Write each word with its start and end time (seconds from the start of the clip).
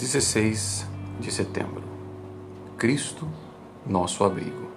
16 0.00 0.86
de 1.20 1.30
setembro. 1.30 1.82
Cristo, 2.78 3.28
nosso 3.86 4.24
abrigo. 4.24 4.70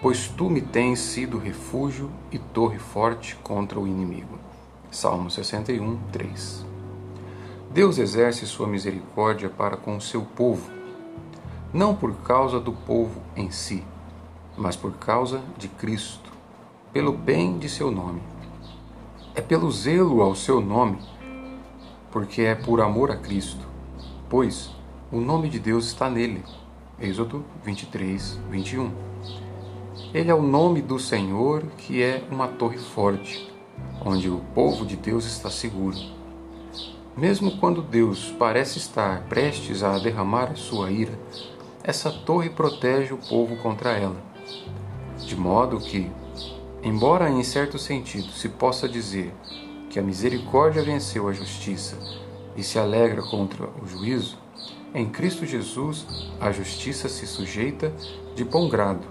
Pois 0.00 0.28
tu 0.28 0.48
me 0.48 0.62
tens 0.62 0.98
sido 1.00 1.36
refúgio 1.36 2.10
e 2.32 2.38
torre 2.38 2.78
forte 2.78 3.36
contra 3.42 3.78
o 3.78 3.86
inimigo. 3.86 4.38
Salmo 4.90 5.30
61, 5.30 5.98
3. 6.10 6.64
Deus 7.70 7.98
exerce 7.98 8.46
sua 8.46 8.66
misericórdia 8.66 9.50
para 9.50 9.76
com 9.76 9.94
o 9.94 10.00
seu 10.00 10.22
povo, 10.22 10.70
não 11.70 11.94
por 11.94 12.14
causa 12.22 12.58
do 12.58 12.72
povo 12.72 13.20
em 13.36 13.50
si, 13.50 13.84
mas 14.56 14.74
por 14.74 14.92
causa 14.94 15.42
de 15.58 15.68
Cristo, 15.68 16.32
pelo 16.94 17.12
bem 17.12 17.58
de 17.58 17.68
seu 17.68 17.90
nome. 17.90 18.22
É 19.34 19.42
pelo 19.42 19.70
zelo 19.70 20.22
ao 20.22 20.34
seu 20.34 20.62
nome, 20.62 20.98
porque 22.10 22.40
é 22.40 22.54
por 22.54 22.80
amor 22.80 23.10
a 23.10 23.16
Cristo 23.18 23.73
pois 24.28 24.70
o 25.12 25.20
nome 25.20 25.48
de 25.48 25.58
Deus 25.58 25.86
está 25.86 26.08
nele. 26.08 26.42
Êxodo 27.00 27.44
23, 27.64 28.38
21. 28.50 28.90
Ele 30.12 30.30
é 30.30 30.34
o 30.34 30.42
nome 30.42 30.80
do 30.80 30.98
Senhor, 30.98 31.64
que 31.78 32.02
é 32.02 32.22
uma 32.30 32.48
torre 32.48 32.78
forte, 32.78 33.52
onde 34.04 34.28
o 34.28 34.40
povo 34.54 34.84
de 34.84 34.96
Deus 34.96 35.24
está 35.24 35.50
seguro. 35.50 35.96
Mesmo 37.16 37.58
quando 37.58 37.82
Deus 37.82 38.34
parece 38.38 38.78
estar 38.78 39.22
prestes 39.28 39.82
a 39.82 39.98
derramar 39.98 40.56
sua 40.56 40.90
ira, 40.90 41.16
essa 41.82 42.10
torre 42.10 42.50
protege 42.50 43.12
o 43.12 43.18
povo 43.18 43.56
contra 43.56 43.92
ela. 43.92 44.20
De 45.18 45.36
modo 45.36 45.78
que, 45.78 46.10
embora 46.82 47.30
em 47.30 47.42
certo 47.44 47.78
sentido 47.78 48.32
se 48.32 48.48
possa 48.48 48.88
dizer 48.88 49.32
que 49.90 49.98
a 49.98 50.02
misericórdia 50.02 50.82
venceu 50.82 51.28
a 51.28 51.32
justiça 51.32 51.96
e 52.56 52.62
se 52.62 52.78
alegra 52.78 53.22
contra 53.22 53.68
o 53.82 53.86
juízo, 53.86 54.38
em 54.94 55.08
Cristo 55.08 55.44
Jesus 55.44 56.06
a 56.40 56.52
justiça 56.52 57.08
se 57.08 57.26
sujeita 57.26 57.92
de 58.34 58.44
bom 58.44 58.68
grado 58.68 59.06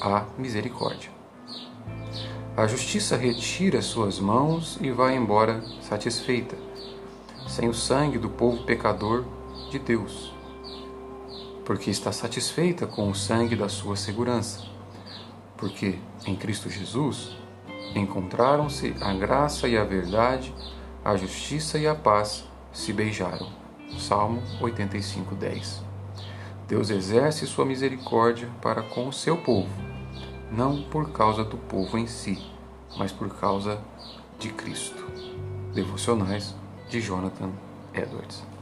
à 0.00 0.24
misericórdia. 0.36 1.10
A 2.56 2.66
justiça 2.66 3.16
retira 3.16 3.82
suas 3.82 4.18
mãos 4.18 4.78
e 4.80 4.90
vai 4.90 5.16
embora 5.16 5.62
satisfeita, 5.80 6.56
sem 7.48 7.68
o 7.68 7.74
sangue 7.74 8.18
do 8.18 8.28
povo 8.28 8.64
pecador 8.64 9.24
de 9.70 9.78
Deus, 9.78 10.32
porque 11.64 11.90
está 11.90 12.12
satisfeita 12.12 12.86
com 12.86 13.08
o 13.08 13.14
sangue 13.14 13.56
da 13.56 13.68
sua 13.68 13.96
segurança, 13.96 14.64
porque 15.56 15.98
em 16.26 16.36
Cristo 16.36 16.68
Jesus 16.68 17.36
encontraram-se 17.94 18.94
a 19.00 19.12
graça 19.12 19.68
e 19.68 19.76
a 19.76 19.84
verdade, 19.84 20.54
a 21.04 21.16
justiça 21.16 21.78
e 21.78 21.86
a 21.86 21.94
paz 21.94 22.44
se 22.74 22.92
beijaram. 22.92 23.48
Salmo 23.98 24.42
85, 24.60 25.34
10. 25.36 25.82
Deus 26.68 26.90
exerce 26.90 27.46
sua 27.46 27.64
misericórdia 27.64 28.50
para 28.60 28.82
com 28.82 29.08
o 29.08 29.12
seu 29.12 29.36
povo, 29.36 29.70
não 30.50 30.82
por 30.82 31.12
causa 31.12 31.44
do 31.44 31.56
povo 31.56 31.96
em 31.96 32.06
si, 32.06 32.44
mas 32.98 33.12
por 33.12 33.28
causa 33.38 33.80
de 34.38 34.50
Cristo. 34.50 35.04
Devocionais 35.72 36.54
de 36.88 37.00
Jonathan 37.00 37.50
Edwards. 37.94 38.53